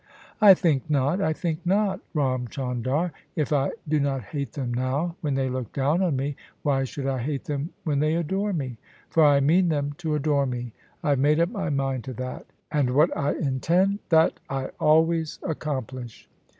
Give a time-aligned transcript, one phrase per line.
[0.51, 3.11] "I think not: I think not, Ram Chandar.
[3.35, 7.05] If I do not hate them now when they look down on me, why should
[7.05, 8.77] I hate them when they adore me?
[9.11, 12.47] For I mean them to adore me: I have made up my mind to that:
[12.71, 16.27] and what I intend, that I always accomplish."